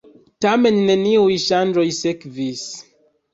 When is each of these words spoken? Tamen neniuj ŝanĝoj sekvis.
Tamen 0.45 0.79
neniuj 0.87 1.35
ŝanĝoj 1.43 1.85
sekvis. 1.99 2.65